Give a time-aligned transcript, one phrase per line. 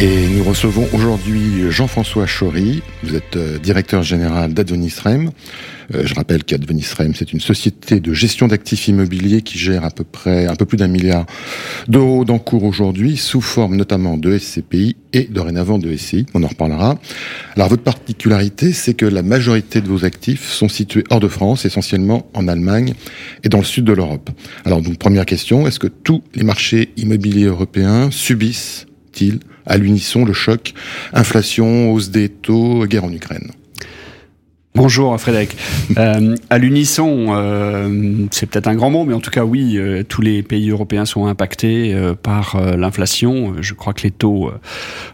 [0.00, 2.82] Et nous recevons aujourd'hui Jean-François Chory.
[3.02, 5.30] Vous êtes euh, directeur général d'Advenisrem.
[5.94, 10.04] Euh, je rappelle qu'Advenisrem, c'est une société de gestion d'actifs immobiliers qui gère à peu
[10.04, 11.26] près un peu plus d'un milliard
[11.88, 16.26] d'euros d'encours aujourd'hui, sous forme notamment de SCPI et dorénavant de SCI.
[16.34, 16.98] On en reparlera.
[17.56, 21.64] Alors votre particularité, c'est que la majorité de vos actifs sont situés hors de France,
[21.64, 22.94] essentiellement en Allemagne
[23.42, 24.30] et dans le sud de l'Europe.
[24.64, 30.32] Alors donc première question, est-ce que tous les marchés immobiliers européens subissent-ils à l'unisson le
[30.32, 30.74] choc,
[31.12, 33.52] inflation, hausse des taux, guerre en Ukraine.
[34.78, 35.56] Bonjour Frédéric.
[35.96, 40.04] Euh, à l'unisson, euh, c'est peut-être un grand mot, mais en tout cas oui, euh,
[40.06, 43.54] tous les pays européens sont impactés par l'inflation.
[43.60, 44.52] Je crois que les taux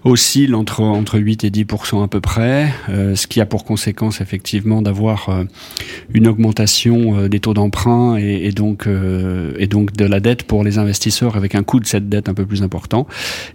[0.02, 4.82] oscillent entre entre 8 et 10% à peu près, ce qui a pour conséquence effectivement
[4.82, 5.44] d'avoir
[6.12, 8.88] une augmentation des taux d'emprunt et, et, donc
[9.58, 12.34] et donc de la dette pour les investisseurs avec un coût de cette dette un
[12.34, 13.06] peu plus important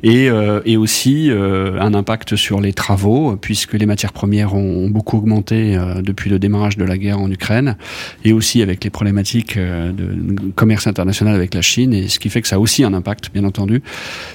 [0.04, 0.30] et
[0.66, 5.78] et aussi un impact sur les travaux puisque les matières premières ont, ont beaucoup augmenté
[6.02, 7.78] depuis le démarrage de la guerre en Ukraine,
[8.24, 12.30] et aussi avec les problématiques euh, de commerce international avec la Chine, et ce qui
[12.30, 13.82] fait que ça a aussi un impact, bien entendu,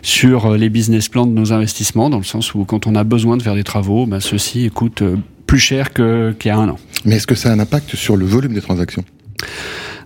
[0.02, 3.04] sur euh, les business plans de nos investissements, dans le sens où quand on a
[3.04, 6.68] besoin de faire des travaux, ben, ceux-ci coûtent euh, plus cher qu'il y a un
[6.68, 6.78] an.
[7.04, 9.04] Mais est-ce que ça a un impact sur le volume des transactions?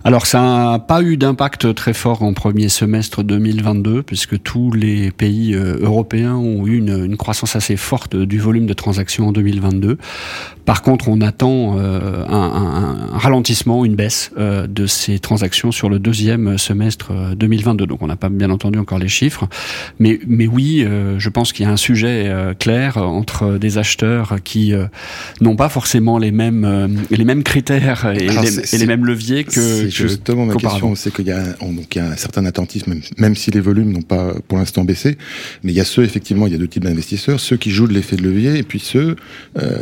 [0.03, 5.11] Alors ça n'a pas eu d'impact très fort en premier semestre 2022 puisque tous les
[5.11, 9.97] pays européens ont eu une, une, croissance assez forte du volume de transactions en 2022.
[10.69, 15.89] Par contre, on attend euh, un, un, ralentissement, une baisse euh, de ces transactions sur
[15.89, 17.83] le deuxième semestre 2022.
[17.83, 19.47] Euh, Donc, on n'a pas bien entendu encore les chiffres,
[19.97, 23.79] mais mais oui, euh, je pense qu'il y a un sujet euh, clair entre des
[23.79, 24.73] acheteurs qui
[25.41, 29.45] n'ont pas forcément les mêmes les mêmes critères et, Alors, les, et les, mêmes leviers
[29.45, 29.88] que.
[29.91, 32.45] C'est justement ma question, c'est qu'il y a un, donc il y a un certain
[32.45, 35.17] attentisme, même, même si les volumes n'ont pas pour l'instant baissé,
[35.63, 37.87] mais il y a ceux effectivement, il y a deux types d'investisseurs, ceux qui jouent
[37.87, 39.15] de l'effet de levier et puis ceux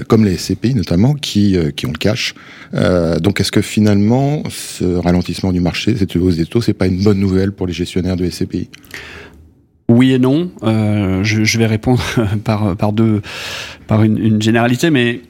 [0.07, 2.34] comme les SCPI notamment, qui, euh, qui ont le cash.
[2.73, 6.88] Euh, donc est-ce que finalement, ce ralentissement du marché, cette hausse des taux, c'est pas
[6.88, 8.69] une bonne nouvelle pour les gestionnaires de SCPI
[9.89, 10.51] oui et non.
[10.63, 12.03] Euh, je, je, vais répondre
[12.44, 13.22] par, par, deux,
[13.88, 15.22] par une, une généralité, mais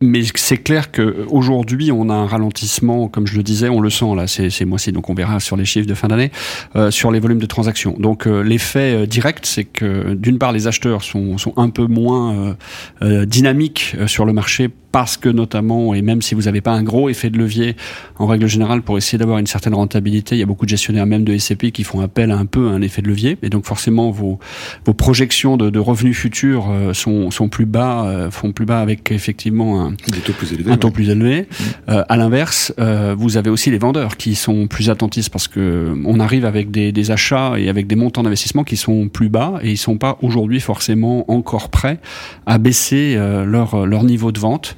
[0.00, 4.14] mais c'est clair qu'aujourd'hui, on a un ralentissement, comme je le disais, on le sent
[4.14, 6.30] là ces, mois-ci, donc on verra sur les chiffres de fin d'année,
[6.76, 7.96] euh, sur les volumes de transactions.
[7.98, 11.86] Donc euh, l'effet euh, direct, c'est que d'une part, les acheteurs sont, sont un peu
[11.86, 12.54] moins euh,
[13.02, 16.82] euh, dynamiques sur le marché parce que notamment, et même si vous n'avez pas un
[16.82, 17.76] gros effet de levier,
[18.18, 21.04] en règle générale, pour essayer d'avoir une certaine rentabilité, il y a beaucoup de gestionnaires
[21.04, 23.50] même de SCP qui font appel à un peu à un effet de levier, et
[23.50, 24.38] donc forcément vos,
[24.86, 29.84] vos projections de, de revenus futurs sont, sont plus bas, font plus bas avec effectivement
[29.84, 30.70] un un, taux plus élevés.
[30.70, 31.42] Un taux plus élevé.
[31.42, 31.64] Mmh.
[31.90, 35.94] Euh, à l'inverse, euh, vous avez aussi les vendeurs qui sont plus attentifs parce que
[36.04, 39.58] on arrive avec des, des achats et avec des montants d'investissement qui sont plus bas
[39.62, 42.00] et ils sont pas aujourd'hui forcément encore prêts
[42.46, 44.76] à baisser euh, leur, leur niveau de vente.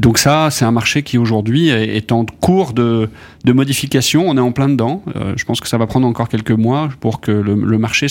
[0.00, 3.10] Donc ça, c'est un marché qui aujourd'hui est en cours de,
[3.44, 4.24] de modification.
[4.26, 5.02] On est en plein dedans.
[5.14, 8.06] Euh, je pense que ça va prendre encore quelques mois pour que le, le marché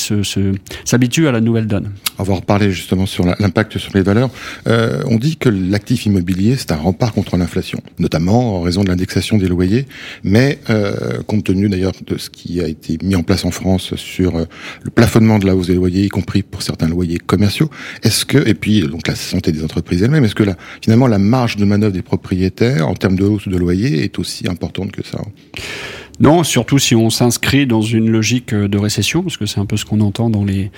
[0.85, 1.89] s'habitue à la nouvelle donne.
[2.19, 4.29] On va reparler justement sur l'impact sur les valeurs.
[4.67, 8.89] Euh, on dit que l'actif immobilier, c'est un rempart contre l'inflation, notamment en raison de
[8.89, 9.87] l'indexation des loyers,
[10.23, 13.95] mais euh, compte tenu d'ailleurs de ce qui a été mis en place en France
[13.95, 14.45] sur euh,
[14.83, 17.71] le plafonnement de la hausse des loyers, y compris pour certains loyers commerciaux,
[18.03, 21.17] est-ce que, et puis donc la santé des entreprises elles-mêmes, est-ce que là, finalement la
[21.17, 25.05] marge de manœuvre des propriétaires en termes de hausse de loyer est aussi importante que
[25.05, 25.19] ça
[26.19, 29.77] non, surtout si on s'inscrit dans une logique de récession, parce que c'est un peu
[29.77, 30.69] ce qu'on entend dans les,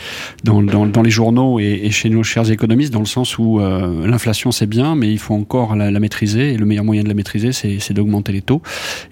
[0.43, 4.51] dans, dans, les journaux et, chez nos chers économistes, dans le sens où euh, l'inflation
[4.51, 7.51] c'est bien, mais il faut encore la, maîtriser, et le meilleur moyen de la maîtriser,
[7.53, 8.61] c'est d'augmenter les taux.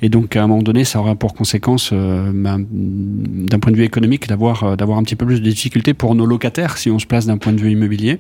[0.04, 3.78] Et donc à un moment donné, ça aura pour conséquence, euh, ben, d'un point de
[3.78, 7.00] vue économique, d'avoir euh, un petit peu plus de difficultés pour nos locataires si on
[7.00, 8.20] se place d'un point de vue immobilier.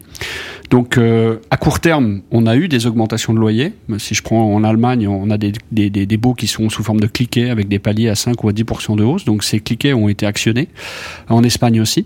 [0.69, 3.73] Donc euh, à court terme, on a eu des augmentations de loyers.
[3.97, 6.83] Si je prends en Allemagne, on a des, des, des, des baux qui sont sous
[6.83, 9.25] forme de cliquets avec des paliers à 5 ou à 10% de hausse.
[9.25, 10.69] Donc ces cliquets ont été actionnés.
[11.27, 12.05] En Espagne aussi.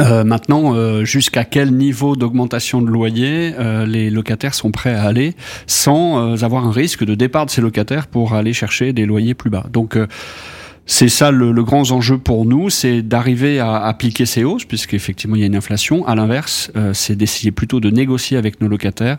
[0.00, 5.04] Euh, maintenant, euh, jusqu'à quel niveau d'augmentation de loyer euh, les locataires sont prêts à
[5.04, 5.34] aller
[5.66, 9.34] sans euh, avoir un risque de départ de ces locataires pour aller chercher des loyers
[9.34, 9.64] plus bas?
[9.72, 10.06] Donc euh,
[10.86, 15.36] c'est ça le, le, grand enjeu pour nous, c'est d'arriver à appliquer ces hausses, puisqu'effectivement
[15.36, 16.06] il y a une inflation.
[16.06, 19.18] À l'inverse, euh, c'est d'essayer plutôt de négocier avec nos locataires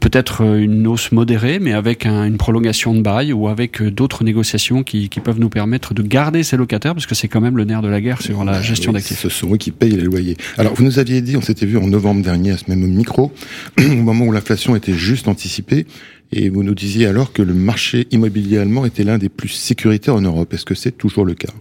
[0.00, 5.08] peut-être une hausse modérée, mais avec une prolongation de bail ou avec d'autres négociations qui,
[5.22, 7.88] peuvent nous permettre de garder ces locataires, parce que c'est quand même le nerf de
[7.88, 9.20] la guerre sur la gestion d'actifs.
[9.20, 10.36] Ce sont eux qui payent les loyers.
[10.58, 13.32] Alors, vous nous aviez dit, on s'était vu en novembre dernier à ce même micro,
[13.78, 15.86] au moment où l'inflation était juste anticipée,
[16.32, 20.14] et vous nous disiez alors que le marché immobilier allemand était l'un des plus sécuritaires
[20.14, 20.52] en Europe.
[20.52, 21.52] Est-ce que c'est toujours le cas?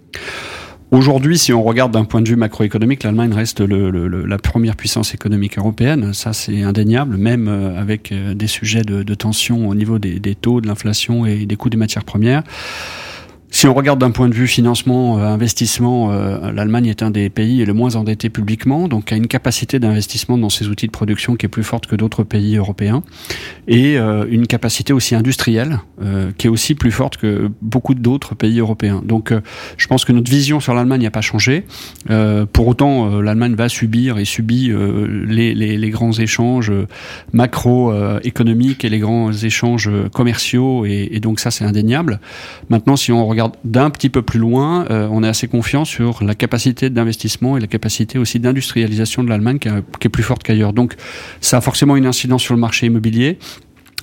[0.92, 5.58] Aujourd'hui, si on regarde d'un point de vue macroéconomique, l'Allemagne reste la première puissance économique
[5.58, 6.14] européenne.
[6.14, 10.62] Ça, c'est indéniable, même euh, avec euh, des sujets de, tension au niveau des taux,
[10.62, 12.44] de l'inflation et des coûts des matières premières.
[13.56, 17.30] Si on regarde d'un point de vue financement, euh, investissement, euh, l'Allemagne est un des
[17.30, 21.36] pays le moins endetté publiquement, donc a une capacité d'investissement dans ses outils de production
[21.36, 23.04] qui est plus forte que d'autres pays européens,
[23.68, 25.80] et euh, une capacité aussi industrielle
[26.38, 29.02] qui est aussi plus forte que beaucoup d'autres pays européens.
[29.06, 29.34] Donc
[29.78, 31.64] je pense que notre vision sur l'Allemagne n'a pas changé.
[32.52, 34.70] pour autant, l'Allemagne va subir et subit
[35.26, 36.74] les, grands échanges
[37.32, 42.20] macroéconomiques et les grands échanges commerciaux, et, et donc ça c'est indéniable.
[42.70, 46.24] Maintenant, si on regarde d'un petit peu plus loin, euh, on est assez confiant sur
[46.24, 49.70] la capacité d'investissement et la capacité aussi d'industrialisation de l'Allemagne qui,
[50.00, 50.74] qui, est plus forte qu'ailleurs.
[50.74, 50.96] Donc
[51.42, 53.38] ça a forcément une incidence sur le marché immobilier.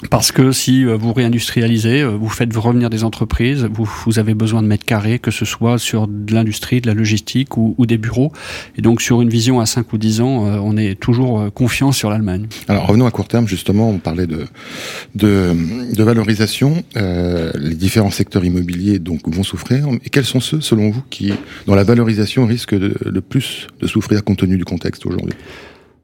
[0.08, 4.32] Parce que si euh, vous réindustrialisez, euh, vous faites revenir des entreprises, vous, vous avez
[4.32, 7.84] besoin de mètres carrés, que ce soit sur de l'industrie, de la logistique ou, ou,
[7.84, 8.32] des bureaux.
[8.78, 11.92] Et donc sur une vision à 5 ou 10 ans, euh, on est toujours confiant
[11.92, 12.46] sur l'Allemagne.
[12.68, 14.46] Alors revenons à court terme, justement, on parlait de,
[15.14, 15.54] de,
[15.94, 16.82] de valorisation.
[16.96, 19.86] Euh, les différents secteurs immobiliers donc vont souffrir.
[20.04, 21.32] Et quels sont ceux, selon vous, qui,
[21.66, 25.34] dans la valorisation, risquent de, de plus de souffrir compte tenu du contexte aujourd'hui?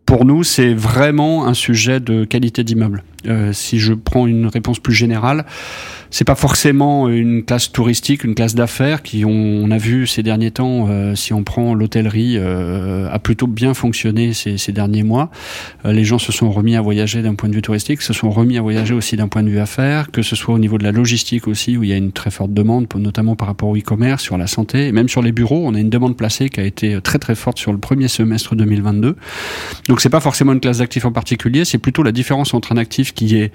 [0.06, 3.02] Pour nous, c'est vraiment un sujet de qualité d'immeuble.
[3.26, 5.44] Euh, si je prends une réponse plus générale,
[6.10, 10.50] c'est pas forcément une classe touristique, une classe d'affaires qui on a vu ces derniers
[10.50, 15.30] temps, euh, si on prend l'hôtellerie, euh, a plutôt bien fonctionné ces, ces derniers mois.
[15.84, 18.58] Les gens se sont remis à voyager d'un point de vue touristique, se sont remis
[18.58, 20.92] à voyager aussi d'un point de vue affaires, que ce soit au niveau de la
[20.92, 24.22] logistique aussi, où il y a une très forte demande, notamment par rapport au e-commerce,
[24.22, 26.64] sur la santé, et même sur les bureaux, on a une demande placée qui a
[26.64, 29.16] été très très forte sur le premier semestre 2022.
[29.88, 32.76] Donc c'est pas forcément une classe d'actifs en particulier, c'est plutôt la différence entre un
[32.76, 33.50] actif qui est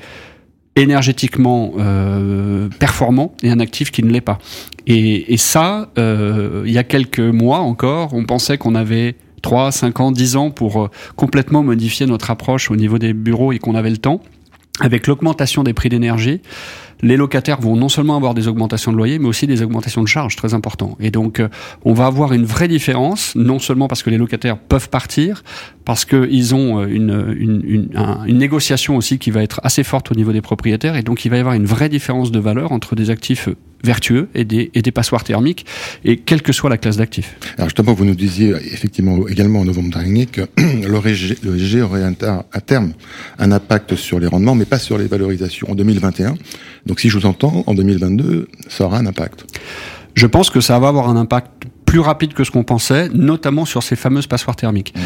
[0.75, 4.39] énergétiquement euh, performant et un actif qui ne l'est pas.
[4.87, 9.99] Et, ça, euh, il y a quelques mois encore, on pensait qu'on avait 3, 5
[9.99, 13.75] ans, 10 ans pour euh, complètement modifier notre approche au niveau des bureaux et qu'on
[13.75, 14.21] avait le temps.
[14.79, 16.41] Avec l'augmentation des prix d'énergie,
[17.01, 20.07] les locataires vont non seulement avoir des augmentations de loyer, mais aussi des augmentations de
[20.07, 20.95] charges très importantes.
[20.99, 21.41] Et donc,
[21.83, 25.43] on va avoir une vraie différence, non seulement parce que les locataires peuvent partir,
[25.85, 27.89] parce qu'ils ont euh, une, une, une,
[28.27, 31.29] une, négociation aussi qui va être assez forte au niveau des propriétaires, et donc il
[31.29, 33.49] va y avoir une vraie différence de valeur entre des actifs
[33.83, 35.65] vertueux et des, et des passoires thermiques,
[36.05, 37.35] et quelle que soit la classe d'actifs.
[37.57, 42.03] Alors justement, vous nous disiez effectivement également en novembre dernier que le aurait
[42.51, 42.93] à terme
[43.39, 46.35] un impact sur les rendements, mais pas sur les valorisations en 2021.
[46.85, 49.45] Donc si je vous entends, en 2022, ça aura un impact.
[50.13, 53.65] Je pense que ça va avoir un impact plus rapide que ce qu'on pensait, notamment
[53.65, 54.93] sur ces fameuses passoires thermiques.
[54.95, 55.01] Mhm.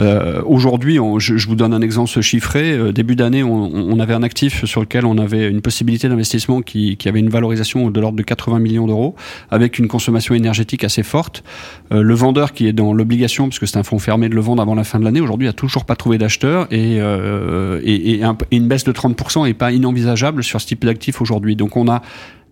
[0.00, 2.72] Euh, Aujourd'hui, je, je, vous donne un exemple chiffré.
[2.72, 6.62] Euh, début d'année, on, on, avait un actif sur lequel on avait une possibilité d'investissement
[6.62, 9.16] qui, qui, avait une valorisation de l'ordre de 80 millions d'euros,
[9.50, 11.44] avec une consommation énergétique assez forte.
[11.92, 14.40] Euh, le vendeur qui est dans l'obligation, parce que c'est un fonds fermé de le
[14.40, 18.14] vendre avant la fin de l'année, aujourd'hui a toujours pas trouvé d'acheteur et, euh, et,
[18.14, 21.54] et, un, et une baisse de 30% est pas inenvisageable sur ce type d'actif aujourd'hui.
[21.54, 22.00] Donc on a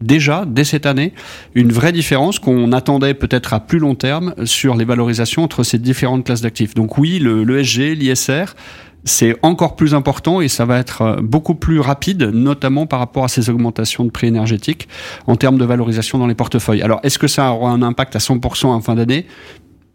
[0.01, 1.13] déjà, dès cette année,
[1.55, 5.79] une vraie différence qu'on attendait peut-être à plus long terme sur les valorisations entre ces
[5.79, 6.75] différentes classes d'actifs.
[6.75, 8.55] Donc oui, l'ESG, l'ISR,
[9.05, 13.25] c'est encore plus important et ça va être euh, beaucoup plus rapide, notamment par rapport
[13.25, 14.89] à ces augmentations de prix énergétiques
[15.27, 16.83] en termes de valorisation dans les portefeuilles.
[16.83, 19.27] Alors, est-ce que ça aura un impact à 100% en fin d'année?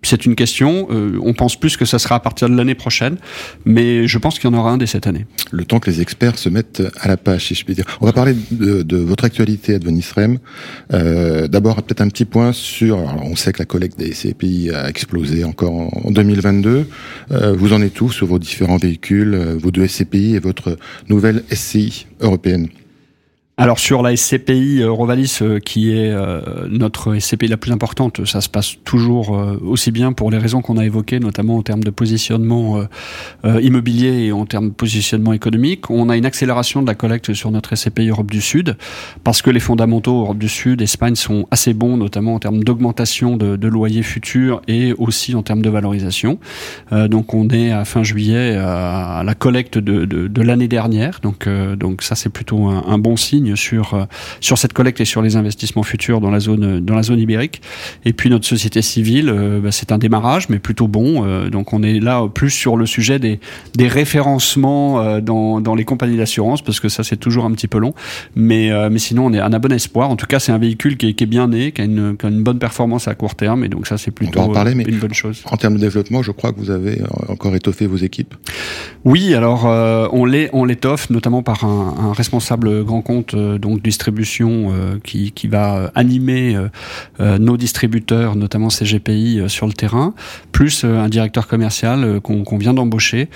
[0.03, 0.88] C'est une question.
[0.91, 3.17] Euh, on pense plus que ça sera à partir de l'année prochaine,
[3.65, 5.25] mais je pense qu'il y en aura un dès cette année.
[5.51, 7.86] Le temps que les experts se mettent à la page, si je puis dire.
[8.01, 10.39] On va parler de, votre actualité, Advenis Rem.
[10.93, 12.98] Euh, D'abord, peut-être un petit point sur.
[13.00, 15.74] Alors, on sait que la collecte des SCPI a explosé encore
[16.05, 16.88] en, 2022.
[17.31, 20.77] Euh, vous en êtes tous sur vos différents véhicules, vos deux SCPI et votre
[21.10, 22.67] nouvelle SCI européenne?
[23.55, 26.41] Alors sur la SCPI euh, Rovalis, euh, qui est euh,
[26.72, 29.29] notre SCPI la plus importante, ça se passe toujours
[29.63, 32.83] aussi bien pour les raisons qu'on a évoquées, notamment en termes de positionnement
[33.43, 35.89] immobilier et en termes de positionnement économique.
[35.89, 38.77] On a une accélération de la collecte sur notre SCPI Europe du Sud,
[39.24, 43.38] parce que les fondamentaux Europe du Sud, Espagne sont assez bons, notamment en termes d'augmentation
[43.38, 46.39] de, de, loyers futurs et aussi en termes de valorisation.
[46.91, 51.48] donc on est à fin juillet à la collecte de, de, de l'année dernière, donc,
[51.77, 54.07] donc ça c'est plutôt un, un bon signe ligne sur
[54.39, 57.62] sur cette collecte et sur les investissements futurs dans la zone dans la zone ibérique.
[58.05, 59.33] Et puis notre société civile,
[59.63, 61.47] bah, c'est un démarrage, mais plutôt bon.
[61.50, 63.39] donc on est là plus sur le sujet des
[63.75, 67.77] des référencements dans dans les compagnies d'assurance parce que ça c'est toujours un petit peu
[67.77, 67.93] long.
[68.35, 70.09] Mais mais sinon on est un bon espoir.
[70.09, 72.17] En tout cas, c'est un véhicule qui est, qui est bien né, qui a, une,
[72.17, 74.75] qui a, une, bonne performance à court terme, et donc ça c'est plutôt en parler,
[74.75, 75.43] mais une bonne chose.
[75.45, 78.33] En termes de développement, je crois que vous avez encore étoffé vos équipes.
[79.05, 83.57] Oui, alors euh, on les on l'étoffe notamment par un, un, responsable grand compte euh,
[83.57, 86.55] donc distribution euh, qui, va animer
[87.19, 90.13] euh, nos distributeurs, notamment CGPI sur le terrain,
[90.51, 93.29] plus un directeur commercial qu'on qu vient d'embaucher,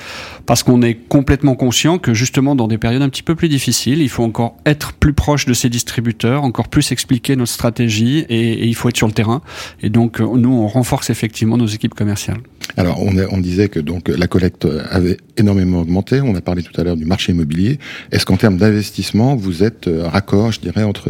[0.45, 4.01] parce qu'on est complètement conscient que justement dans des périodes un petit peu plus difficiles,
[4.01, 8.53] il faut encore être plus proche de ces distributeurs, encore plus expliquer notre stratégie et,
[8.53, 9.41] et il faut être sur le terrain.
[9.81, 12.39] Et donc nous on renforce effectivement nos équipes commerciales.
[12.75, 16.21] Alors on, a, on disait que donc la collecte avait énormément augmenté.
[16.21, 17.79] On a parlé tout à l'heure du marché immobilier.
[18.11, 21.09] Est-ce qu'en termes d'investissement, vous êtes raccord, je dirais, entre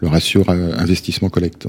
[0.00, 1.68] le ratio investissement-collecte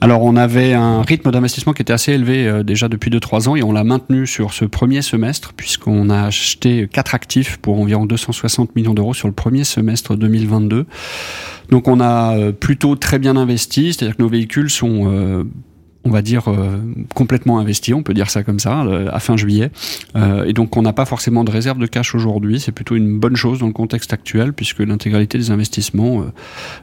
[0.00, 3.56] alors on avait un rythme d'investissement qui était assez élevé euh, déjà depuis 2-3 ans
[3.56, 8.06] et on l'a maintenu sur ce premier semestre puisqu'on a acheté quatre actifs pour environ
[8.06, 10.86] 260 millions d'euros sur le premier semestre 2022.
[11.70, 15.44] Donc on a plutôt très bien investi, c'est-à-dire que nos véhicules sont euh,
[16.04, 16.78] on va dire euh,
[17.14, 19.70] complètement investi, on peut dire ça comme ça, euh, à fin juillet.
[20.16, 22.60] Euh, et donc on n'a pas forcément de réserve de cash aujourd'hui.
[22.60, 26.24] C'est plutôt une bonne chose dans le contexte actuel puisque l'intégralité des investissements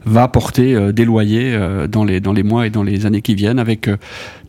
[0.06, 1.58] va porter des loyers
[1.90, 3.90] dans les dans les mois et dans les années qui viennent avec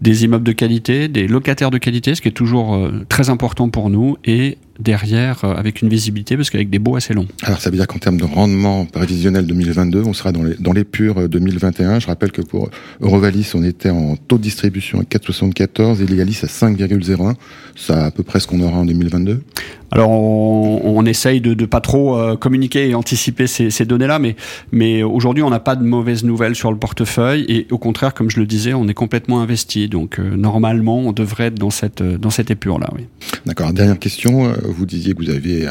[0.01, 3.91] des immeubles de qualité, des locataires de qualité, ce qui est toujours très important pour
[3.91, 7.27] nous et derrière avec une visibilité parce qu'avec des baux assez longs.
[7.43, 10.73] Alors ça veut dire qu'en termes de rendement prévisionnel 2022, on sera dans les, dans
[10.73, 12.01] les purs 2021.
[12.01, 16.41] Je rappelle que pour Eurovalis, on était en taux de distribution à 4,74 et Legalis
[16.43, 17.35] à 5,01.
[17.75, 19.43] C'est à peu près ce qu'on aura en 2022
[19.91, 24.19] alors on, on essaye de, de pas trop euh, communiquer et anticiper ces, ces données-là,
[24.19, 24.37] mais,
[24.73, 28.31] mais aujourd'hui on n'a pas de mauvaises nouvelles sur le portefeuille et au contraire, comme
[28.31, 29.89] je le disais, on est complètement investi.
[29.89, 32.89] Donc euh, normalement, on devrait être dans cette dans cette épure-là.
[32.97, 33.07] Oui.
[33.47, 33.73] D'accord.
[33.73, 34.53] Dernière question.
[34.65, 35.69] Vous disiez que vous aviez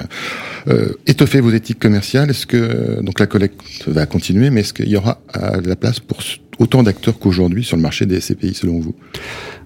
[0.67, 2.29] euh, étoffé vos éthiques commerciales.
[2.29, 5.99] Est-ce que donc la collecte va continuer, mais est-ce qu'il y aura de la place
[5.99, 6.21] pour
[6.59, 8.95] autant d'acteurs qu'aujourd'hui sur le marché des SCPI selon vous?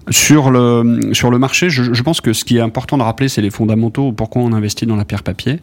[0.08, 3.28] Sur le, sur le marché, je, je, pense que ce qui est important de rappeler,
[3.28, 5.60] c'est les fondamentaux, pourquoi on investit dans la pierre papier.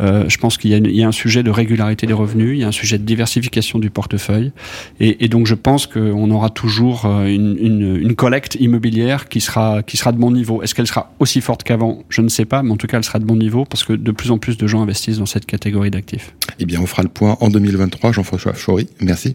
[0.00, 2.64] Euh, je pense qu'il y, y, a un sujet de régularité des revenus, il y
[2.64, 4.52] a un sujet de diversification du portefeuille,
[5.00, 9.40] et, et donc je pense qu'on aura toujours euh, une, une, une, collecte immobilière qui
[9.40, 10.62] sera, qui sera de bon niveau.
[10.62, 12.02] Est-ce qu'elle sera aussi forte qu'avant?
[12.10, 13.94] Je ne sais pas, mais en tout cas, elle sera de bon niveau, parce que
[13.94, 16.34] de plus en plus de gens investissent dans cette catégorie d'actifs.
[16.58, 18.12] Eh bien, on fera le point en 2023.
[18.12, 19.34] Jean-François Chaury, merci.